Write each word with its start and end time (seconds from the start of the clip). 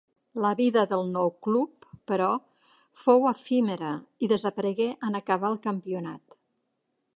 La 0.43 0.51
vida 0.59 0.85
del 0.93 1.03
nou 1.17 1.29
club, 1.47 1.85
però, 2.11 2.29
fou 3.03 3.29
efímera 3.33 3.93
i 4.27 4.31
desaparegué 4.35 4.89
en 5.09 5.23
acabar 5.23 5.55
el 5.57 5.63
campionat. 5.71 6.39